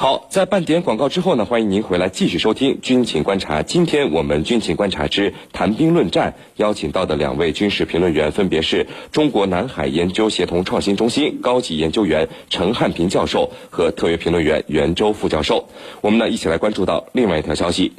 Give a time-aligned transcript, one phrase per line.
[0.00, 3.62] 好，在半点广告之后呢，欢迎您回来继续收听《军情观察》。
[3.64, 15.68] 今天我们《军情观察之谈兵论战》邀请到的两位军事评论员，分别是中国南海研究协同创新中心高级研究员陈汉平教授和特约评论员袁周副教授。
[16.00, 17.92] 我们呢，一起来关注到另外一条消息：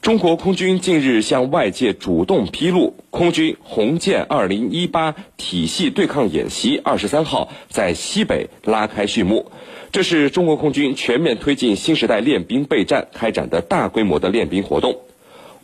[0.00, 9.50] 中国空军近日向外界主动披露，空军红箭二零一八体系对抗演习二十三号在西北拉开序幕。
[9.90, 14.96] 这是中国空军全面推进新时代练兵备战开展的大规模的练兵活动。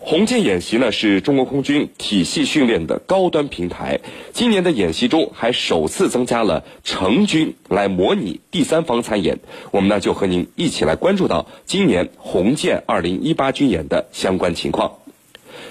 [0.07, 4.01] 红箭演习呢，是中国空军体系训练的高端平台。
[4.35, 9.39] 今年的演习中还首次增加了成军来模拟第三方参演。
[9.71, 14.93] 我们呢就和您一起来关注到今年红箭二零一八军演的相关情况。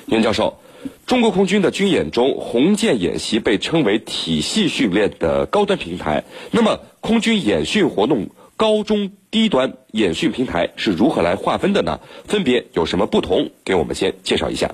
[0.07, 0.57] 袁教授，
[1.05, 6.23] 中国空军的军演中，红箭演习被称为体系训练的高端平台。
[6.49, 8.29] 那么，空军演训活动。
[8.55, 11.99] 高中低端演训平台是如何来划分的呢？
[12.25, 13.49] 分别有什么不同？
[13.65, 14.71] 给我们先介绍一下。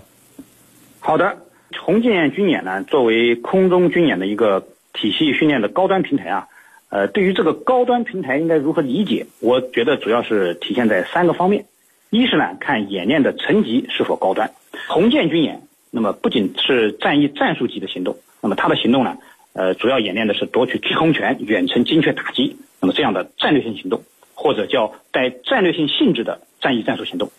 [1.00, 1.38] 好的，
[1.82, 6.48] 红箭军演呢，作为空中军演的一个体系训练的高端平台啊，
[6.90, 9.28] 呃，对于这个高端平台应该如何理解？
[9.40, 11.66] 我觉得主要是体现在三个方面：
[12.10, 14.52] 一是呢，看演练的层级是否高端。
[14.88, 19.18] 红箭军演，那么不仅是战役战术级的行动，那么它的行动呢，
[19.60, 22.56] 呃，主要演练的是夺取制空权、远程精确打击。
[22.80, 27.30] 那么这样的战略性行动，或者叫带战略性性质的战役战术行动，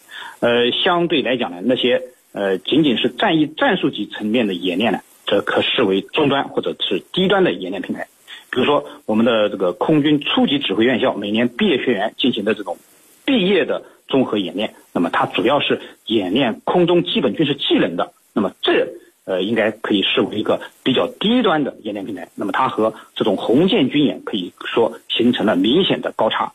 [0.41, 8.07] 呃，相对来讲呢，那些呃仅仅是战役战术级层面的演练呢，则可视为中端或者是低端的演练平台。
[8.51, 12.77] 比如说，我们的这个空军初级指挥院校每年毕业学员进行的这种
[13.25, 18.13] 毕业的综合演练，那么它主要是演练空中基本军事技能的。
[18.35, 18.89] 那么这。
[19.31, 22.29] 呃，应该可以视为一个比较低端的演练平台。
[22.35, 26.53] 那么它和这种红箭军演可以说形成了明显的高差。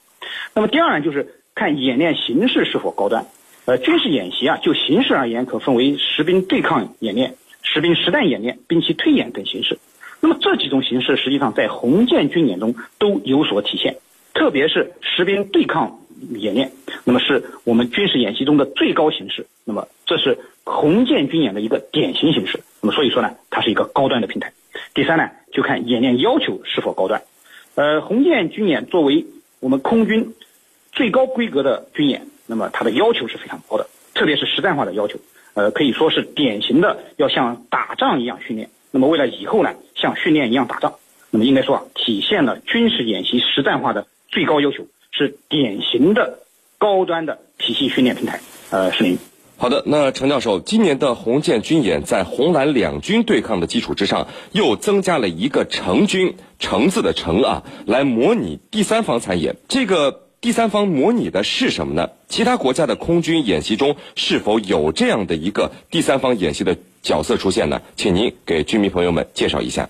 [0.54, 3.28] 那么第二呢，就是看演练形式是否高端。
[3.64, 9.80] 呃，军事演习啊，就形式而言，可分为实兵对抗演练、实兵实弹演练、兵棋推演等形式。
[10.19, 13.96] 那么这几种形式实际上在红箭军演中都有所体现，
[14.34, 16.72] 特别是实兵对抗演练，
[17.03, 19.46] 那么是我们军事演习中的最高形式。
[19.63, 20.38] 那么这是。
[20.68, 24.52] 红箭军演的一个典型形式，那么所以说呢，它是一个高端的平台。
[24.96, 27.22] 第三呢，就看演练要求是否高端。
[27.75, 29.28] 呃，红箭军演作为
[29.59, 30.34] 我们空军
[30.91, 33.85] 最高规格的军演，那么它的要求是非常高的，
[34.16, 35.19] 特别是实战化的要求，
[35.53, 38.68] 呃，可以说是典型的要像打仗一样训练。
[38.90, 40.96] 那么为了以后呢，像训练一样打仗，
[41.30, 44.88] 那么应该说啊，体现了军事演习实战化的最高要求，
[45.18, 46.40] 是典型的
[46.78, 48.42] 高端的体系训练平台。
[48.70, 49.18] 呃，是您。
[49.58, 59.56] 好的，那陈教授，今年的红箭军演在红蓝两军对抗的基础之上，又增加了一个成军，成字的成啊，来模拟第三方参演。
[59.70, 62.09] 这个第三方模拟的是什么呢？
[62.28, 67.82] 其他国家的空军演习中是否有这样的一个第三方演习的角色出现呢？
[67.96, 69.90] 请您给军迷朋友们介绍一下。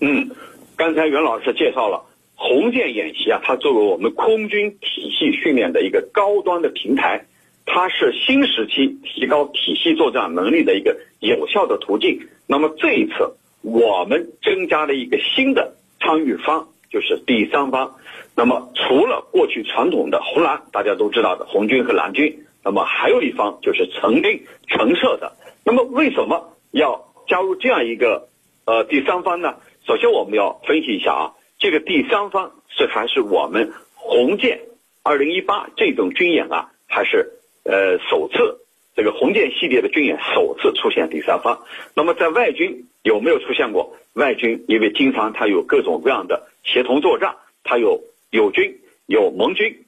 [0.00, 0.30] 嗯，
[0.76, 2.04] 刚才袁老师介绍了
[2.40, 7.26] 红箭演习啊，它作为我们空军体系训练的一个高端的平台。
[7.66, 12.28] 它是新时期提高体系作战能力的一个有效的途径。
[12.46, 17.96] 那么这一次，我们增加了一个新的参与方，就是第三方。
[18.34, 25.32] 那么除了过去传统的红蓝，大家都知道的红军和蓝军，那么还有一方就是成军成色的。
[25.64, 28.28] 那么为什么要加入这样一个
[28.64, 29.56] 呃第三方呢？
[29.86, 34.60] 首先我们要分析一下啊，这个第三方是还是我们红箭
[35.02, 37.32] 二零一八这种军演啊，还是？
[37.64, 38.60] 呃，首次
[38.96, 41.64] 这个红箭系列的军演首次出现第三方。
[41.94, 43.96] 那么在外军有没有出现过？
[44.14, 49.84] 外军因为经常它有各种各样的协同作战，它有友军有盟军，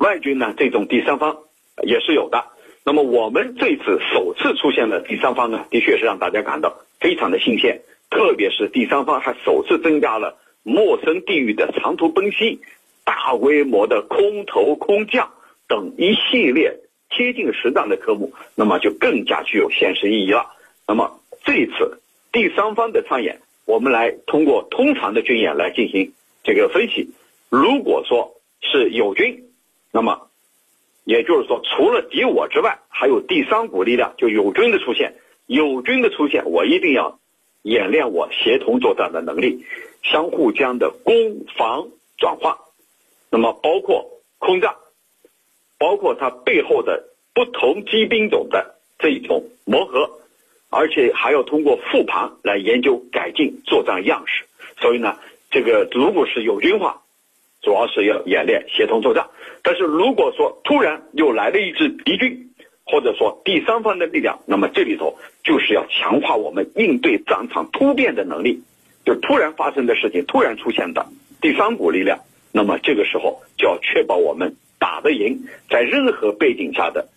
[0.00, 1.38] 外军呢这种第三方
[1.82, 2.46] 也是有的。
[2.82, 12.60] 那么我们这次首次出现的第三方呢，的确是让大家感到非常的新鲜，特别是第三方还首次增加了陌生地域的长途奔袭、
[13.04, 15.30] 大规模的空投空降
[15.68, 16.80] 等一系列。
[17.10, 20.50] 贴近实战的科目，那么就更加具有现实意义了。
[20.88, 22.00] 那么这一次
[22.32, 26.12] 第三方的参演，我们来通过通常的军演来进行
[26.42, 27.10] 这个分析。
[27.50, 29.44] 如果说是友军，
[29.92, 30.28] 那么
[31.04, 35.14] 也就是说除了敌我之外，还有第三股力量，就友军的出现。
[35.46, 37.20] 友军的出现，我一定要
[37.64, 39.64] 演练我协同作战的能力，
[40.02, 41.88] 相互间的攻防
[42.18, 42.58] 转化，
[43.30, 44.76] 那么包括空战。
[45.76, 50.20] 包括它背后的不同机兵种的这一种磨合，
[50.70, 54.44] 而且还要通过复盘来研究改进作战样式。
[54.80, 55.18] 所以呢，
[55.50, 57.02] 这个如果是友军化，
[57.60, 59.24] 主要是要演练协同作战；
[59.62, 62.53] 但是如果说突然又来了一支敌军，
[62.86, 68.62] 或者说第三方的力量，那么这里头就是要强化我们应对战场突变的能力，
[69.04, 71.06] 就突然发生的事情，突然出现的
[71.40, 72.20] 第三股力量，
[72.52, 77.08] 那么这个时候就要确保我们打得赢，在任何背景下的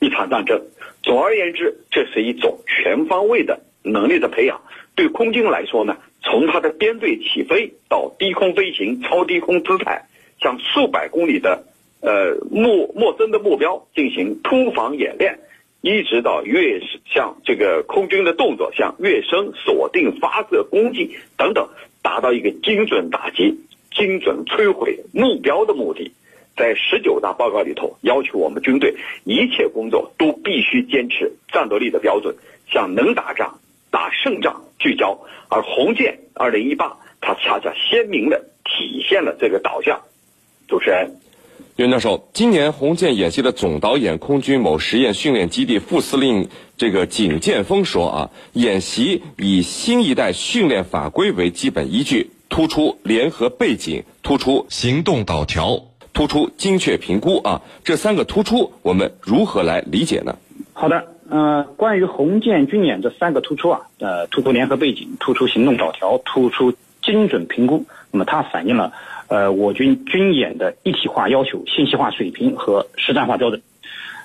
[0.00, 0.62] 一场战争。
[1.02, 4.62] 总而言之，这是一种全方位的能力的培养。
[4.94, 10.06] 对空军来说呢，从它的编队起飞到低空飞行、超低空姿态，
[10.40, 11.64] 向数百公里的。
[12.04, 15.38] 呃，陌陌生的目标进行突防演练，
[15.80, 21.66] 一直到跃向这个空军的动作，向跃升、锁定、发射、攻击等等，
[22.02, 23.58] 达到一个精准打击、
[23.90, 26.12] 精准摧毁目标的目的。
[26.54, 32.36] 在十九大报告里头，要求我们军队一切工作都必须坚持战斗力的标准，
[32.70, 33.60] 向能打仗、
[33.90, 35.18] 打胜仗聚焦。
[35.48, 40.02] 而红箭二零一八，它恰恰鲜明的体现了这个导向。
[40.68, 41.16] 主持人。
[41.76, 55.82] 袁教授，今年红箭演习的总导演、空军某实验训练基地副司令这个景建峰说啊，演习以新一代训练法规为基本依据，突出联合背景，突出行动导调，
[56.12, 60.36] 突出精确评估啊，这三个突出，我们如何来理解呢？
[60.74, 66.72] 好的，呃，关于红箭军演这三个突出啊，呃，突出联合背景，突出行动导调，突出
[67.02, 68.92] 精准评估，那么它反映了。
[69.28, 73.62] 呃，我军军演的一体化要求、信息化水平和实战化标准。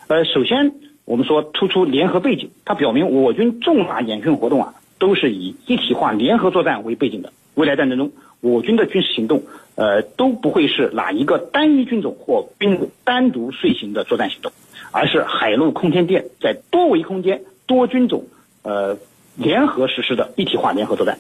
[0.08, 0.74] 呃，首先
[1.06, 7.32] 我们说突出联合背景，它表明我军重大演训活动啊，都是以一体化联合作战为背景的。
[7.56, 8.12] 未来战争中，
[8.42, 9.44] 我军的军事行动，
[9.76, 14.52] 呃，都不会是哪一个单一军种或兵种单独遂行的作战行动，
[14.92, 18.26] 而是海陆空天电在多维空间、多军种，
[18.64, 18.98] 呃。
[19.36, 21.18] 联合实施的一体化联合作战，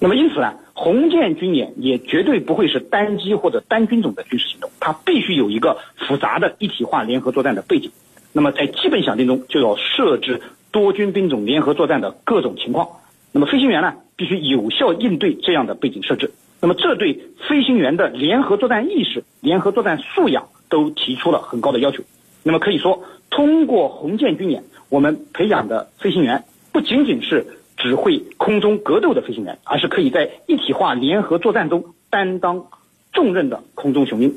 [0.00, 7.90] 那么因此呢，红箭军演也绝对不会是单机或者单军种的军事行动，它必须有一个复杂的一体化联合作战的背景。
[8.32, 10.42] 那么在基本响定中就要设置
[10.72, 12.88] 多军兵种联合作战的各种情况。
[13.32, 16.32] 那么飞行员呢，必须有效应对这样的背景设置。
[16.60, 22.02] 那么这对飞行员的联合作战意识、联合作战素养都提出了很高的要求。
[22.42, 26.44] 那么可以说，通过红箭军演，我们培养的飞行员。
[26.72, 32.66] 不仅仅是指挥空中格斗的飞行员，而是可以在一体化联合作战中担当
[33.12, 34.36] 重任的空中雄鹰。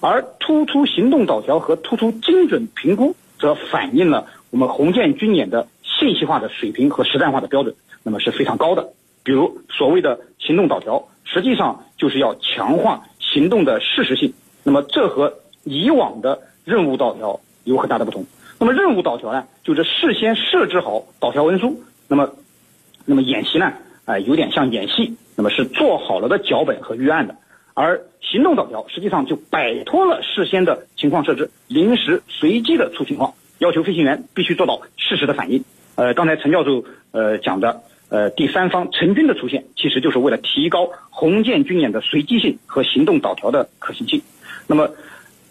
[0.00, 8.90] 而突出行动导调和突出精准评估，则反映了我们红箭军演的信息化的水平和实战化的标准，那么是非常高的。
[9.24, 14.34] 比如所谓的行动导调，实际上就是要强化行动的事实性。
[14.62, 15.34] 那么这和
[15.64, 18.26] 以往的任务导调有很大的不同。
[18.58, 21.82] 那么任务导调呢，就是事先设置好导调文书。
[22.08, 22.30] 那么，
[23.06, 23.72] 那么演习呢，
[24.04, 27.36] 啊，有点像演戏，那么是做好了的脚本和预案的。
[27.72, 35.64] 而行动导调实际上就摆脱了事先的情况设置，临时随机的出情况，要求飞行员必须做到适时的反应。
[35.94, 44.22] 呃，刚才陈教授呃讲的，呃，第三方陈军的出现，其实就是为了提高红箭军演的随机性和行动导调的可行性。
[44.66, 44.90] 那么，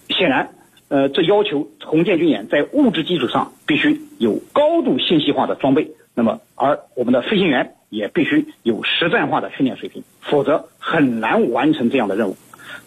[0.09, 0.49] 显然。
[0.87, 12.38] 呃，这要求红箭军演在物质基础上必须有高度信息化的装备，那么而我们的飞行员也必须有实战化的训练水平，否则很难完成这样的任务。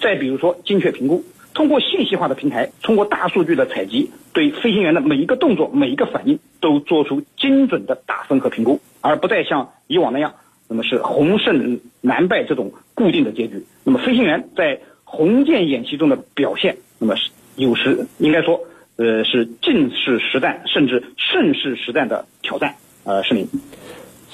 [0.01, 10.35] 再比如说精确评估，通过信息化的平台，通过大数据的采集，对飞行员的每一个动作、每一个反应都做出精准的打分和评估，而不再像以往那样，
[10.67, 13.67] 那么是红胜难败这种固定的结局。
[13.85, 17.31] 那么飞行员在红箭演习中的表现，那么是。
[17.57, 18.61] 有时应该说，
[18.97, 22.77] 呃，是近似实战，甚至胜似实战的挑战。
[23.09, 23.49] 呃，是您，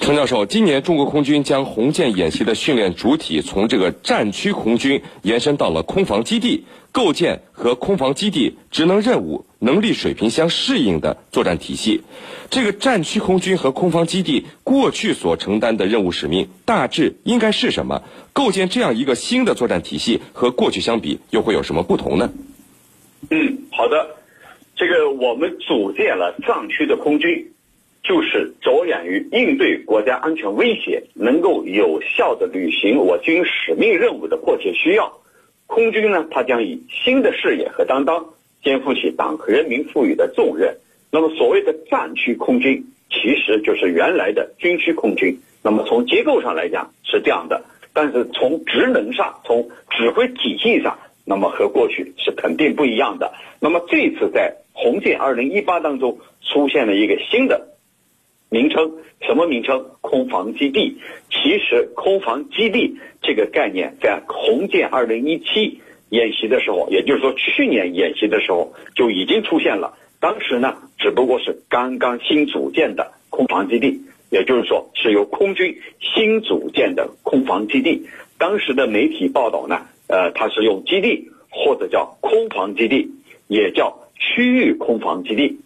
[0.01, 12.01] 陈教授，今年中国空军将红箭演习的训练主体从这个战区空军延伸到了空防基地，构建和空防基地职能任务能力水平相适应的作战体系。
[12.49, 18.03] 这个战区空军和空防基地过去所承担的任务使命大致应该是什么？
[18.33, 22.29] 构建这样一个新的作战体系和过去相比又会有什么不同呢？
[23.29, 24.17] 嗯，好的，
[24.75, 27.53] 这个我们组建了藏区的空军，
[28.07, 35.11] 就是着眼于应对国家安全威胁，能够有效的履行我军使命任务的迫切需要。
[35.65, 38.27] 空军呢，它将以新的视野和担当，
[38.63, 40.77] 肩负起党和人民赋予的重任。
[41.11, 45.39] 那么，所谓的战区空军，其实就是原来的军区空军。
[45.63, 50.99] 那么，从结构上来讲是这样的，但是从职能上，从指挥体系上。
[51.27, 53.33] 那么和过去是肯定不一样的。
[53.59, 57.69] 那么这次在红箭二零一八当中出现了一个新的
[58.55, 59.85] 名称，什么名称？
[59.99, 60.97] 空防基地。
[61.29, 69.97] 其实空防基地这个概念在红箭二零一七演习的时候，也就是说去年演习的时候就已经出现了。
[70.21, 78.07] 当时呢，只不过是刚刚新组建的空防基地，也就是说是由空军新组建的空防基地。
[78.37, 83.11] 当时的媒体报道呢，呃，它是用基地或者叫空防基地，
[83.49, 85.59] 也叫区域空防基地。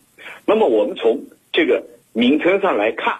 [0.48, 3.19] 那么我们从这个名称上来看，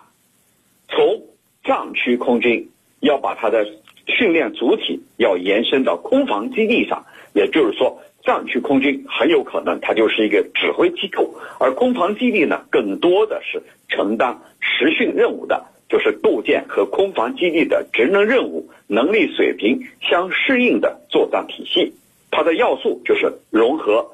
[0.88, 1.24] 从
[1.63, 2.69] 藏区空军
[3.00, 3.65] 要把它的
[4.05, 8.01] 训练主体要延伸到空防基地上，也就是说。
[8.22, 21.93] 藏区空军很有可能它就是一个指挥机构，而空防基地呢，更多的是承担实训任务的，就是构建和空防基地的职能任务能力水平相适应的作战体系。
[22.29, 24.12] 它的要素就是融合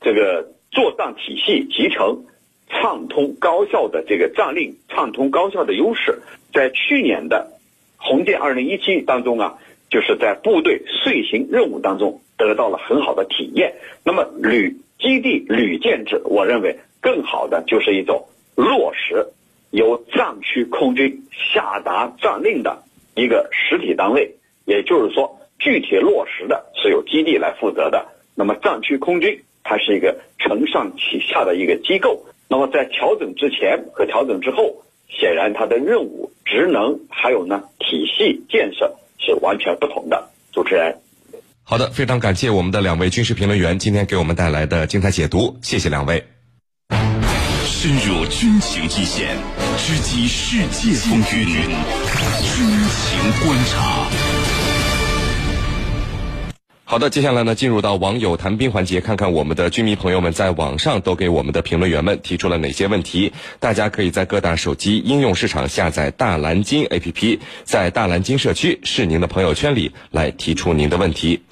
[0.00, 2.24] 这个作战体系集成、
[2.68, 6.20] 畅通高效的这个战令、畅通高效的优势。
[6.52, 7.58] 在去年的
[7.96, 9.58] 红箭二零一七当中啊，
[9.90, 12.20] 就是在部队遂行任务当中。
[12.36, 13.74] 得到了很好的体验。
[14.04, 19.28] 那么旅基地旅建制，我认为更好的就是一种落实
[19.70, 22.82] 由藏区空军下达战令的
[23.14, 28.04] 一个实体单位，也就是说，具体落实的是由基地来负责的。
[28.34, 32.26] 那么藏区空军它是一个承上启下的一个机构。
[32.54, 40.30] 那么在调整之前和调整之后，显然它的任务职能还有呢体系建设是完全不同的。
[40.52, 41.00] 主持人。
[41.64, 46.22] 好的，非常感谢我们的两位军事评论员今天给我们带来的精彩解读，谢谢两位。
[47.64, 49.36] 深入军情一线，
[49.76, 52.54] 直击世界风云，军
[52.86, 54.06] 情观察。
[56.94, 63.32] 好的，接下来呢，进入到网友谈兵环节，看看我们的军迷朋友们在网上都给我们的评论员们提出了哪些问题。
[63.58, 71.42] 大家可以在各大手机应用市场下载大蓝鲸 APP，在大蓝鲸社区是您的朋友圈里来提出您的问题。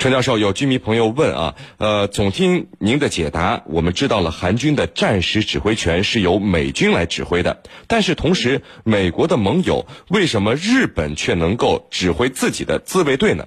[0.00, 13.46] 陈教授，有军迷朋友问啊，呃，总听您的解答，我们知道了韩军的战时指挥权是由美军来指挥的，但是同时，美国的盟友为什么日本却能够指挥自己的自卫队呢？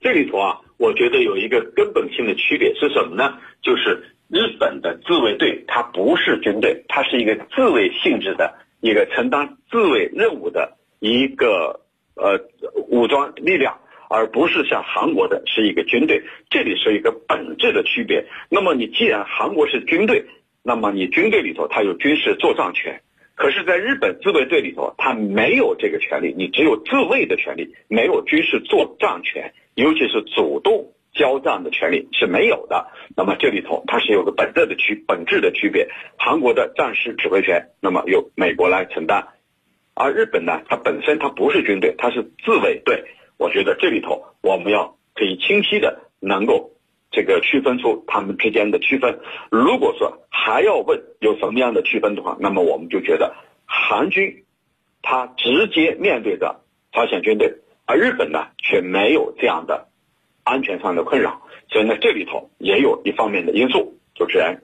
[0.00, 0.59] 这里头啊。
[0.80, 3.38] 我觉得有一个根本性的区别是什么呢？
[3.60, 11.80] 就是日本的自卫队它不是军队，它是一个自卫性质的一个承担自卫任务的一个
[12.14, 12.40] 呃
[12.88, 16.22] 武装力量，而不是像韩国的是一个军队。
[16.48, 18.24] 这里是一个本质的区别。
[18.48, 20.24] 那么你既然韩国是军队，
[20.62, 23.02] 那么你军队里头它有军事作战权，
[23.40, 29.54] 可是，在日本自卫队里头，他没有这个权利，你只有自卫的权利，没有军事作战权。
[29.74, 32.88] 尤其是主动交战的权利是没有的。
[33.16, 35.88] 那么这里头它是有个本质的区本质的区别。
[36.18, 39.28] 韩国的战时指挥权，那么由美国来承担，
[39.94, 43.04] 而日本呢，它本身它不是军队，它是自卫队。
[43.38, 46.72] 我觉得这里头我们要可以清晰的能够
[47.10, 49.20] 这个区分出他们之间的区分。
[49.50, 53.34] 如果说还要问有什么样的区分的话，那么我们就觉得
[53.66, 54.44] 韩军
[55.02, 56.60] 他直接面对着
[56.92, 57.58] 朝鲜军队。
[57.86, 59.88] 而日本呢，却没有这样的
[60.44, 63.98] 安全上的困扰，所以呢，这里头也有一方面的因素。
[64.20, 64.60] 主持人，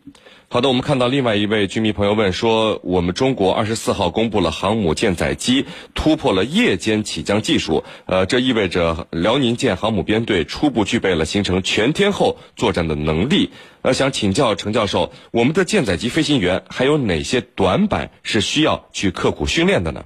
[0.50, 13.48] 好的，我们看到另外一位军迷朋友问说，我们中国二十四号公布了航母舰载机突破了夜间起降技术，呃，这意味着辽宁舰航母编队初步具备了形成全天候作战的能力。
[13.80, 20.04] 呃，想请教程教授，我们的舰载机飞行员还有哪些短板是需要去刻苦训练的呢？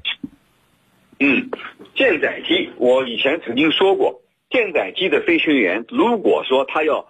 [1.19, 1.51] 嗯。
[1.97, 7.05] 舰载机，我以前曾经说过，舰载机的飞行员，如果说他要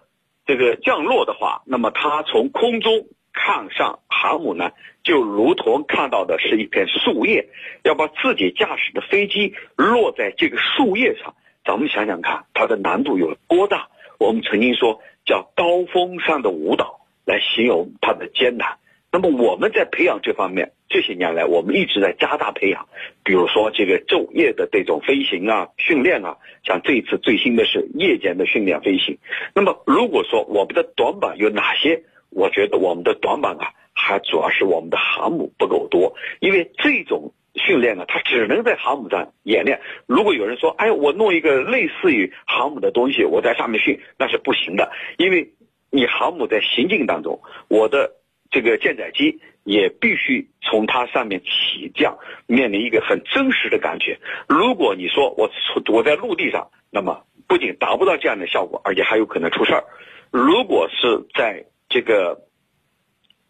[0.50, 4.72] 这个降落的话，那么他从空中看上航母呢，
[5.04, 7.50] 就如同看到的是一片树叶，
[7.84, 13.90] 要把自己驾驶的飞机落在这个树叶上，咱们想想看，它的难度有多大？
[14.18, 18.78] 我们曾经说叫刀锋上的舞蹈来形容它的艰难。
[19.12, 22.88] 那么我们在培养这方面，这些年来我们一直在加大培养，
[23.24, 29.18] 比如说这个昼夜的这种飞行啊、训练啊，像这次最新的是夜间的训练飞行。
[29.52, 32.04] 那么如果说我们的短板有哪些？
[32.30, 39.80] 我觉得我们的短板啊，还主要是我们的航母不够多，因为这种训练呢，它只能在航母上演练。
[40.06, 45.54] 如果有人说，哎，我弄一个类似于航母的东西，我在上面训，那是不行的，因为
[45.90, 48.19] 你航母在行进当中，我的。
[48.50, 54.18] 这个舰载机也必须从它上面起降，面临一个很真实的感觉。
[54.48, 55.50] 如果你说我
[55.92, 59.84] 我在陆地上，那么不仅达不到这样的效果，而且还有可能出事儿。
[60.30, 62.46] 如果是在这个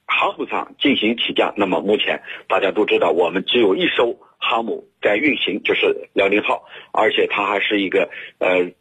[0.07, 8.73] 航母上进行起降，那么目前大家都知道，我们只有一艘航母在运行，就是辽宁号，而且它还是一个呃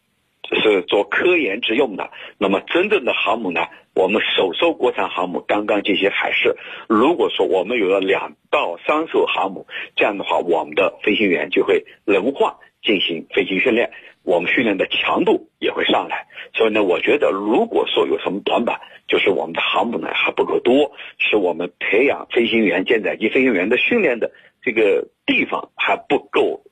[0.55, 2.11] 是做科研之用的。
[2.37, 3.67] 那么真正的航母呢？
[3.95, 6.55] 我们首艘国产航母刚刚进行海试。
[6.87, 13.91] 如果说我们有了两到三艘航母，这样的话，我们的飞行员就会轮换进行飞行训练，
[14.23, 16.27] 我们训练的强度也会上来。
[16.53, 26.63] 所以呢，我觉得如果说有什么短板，就是我们的航母呢还不够多，是我们培养飞行员、舰载机飞行员的训练的这个地方还不够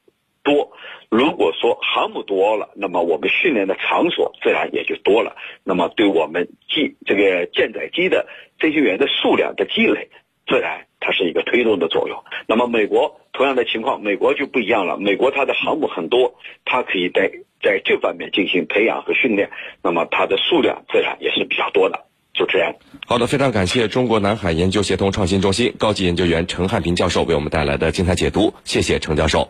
[0.48, 0.72] 多。
[1.10, 5.36] 如果说航母多了，那么我们训练的场所自然也就多了。
[5.64, 8.28] 那么对我们机这个舰载机的
[8.60, 10.10] 飞行员的数量的积累，
[10.48, 12.24] 自然它是一个推动的作用。
[12.48, 14.98] 那么美国同样的情况，美国就不一样了。
[14.98, 16.36] 美国它的航母很多，
[16.66, 19.50] 它可以在在这方面进行培养和训练，
[19.84, 22.06] 那么它的数量自然也是比较多的。
[22.34, 22.76] 就这样。
[23.08, 28.54] 好的，非常感谢中国南海研究协同创新中心高级研究员陈汉平教授为我们带来的精彩解读。
[28.64, 29.50] 谢谢陈教授。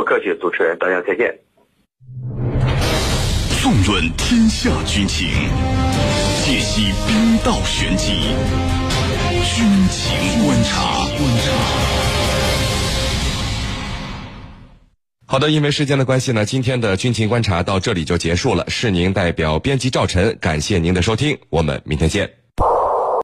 [0.00, 1.30] 不客气，主持人，大家再见。
[3.60, 5.28] 纵论天下军情，
[6.42, 8.12] 解析兵道玄机，
[9.44, 11.06] 军情观察。
[15.26, 18.64] 好的，因为时间的关系呢，今天的军情观察到这里就结束了。
[18.68, 22.30] 是您代表编辑赵晨，感谢您的收听，我们明天见。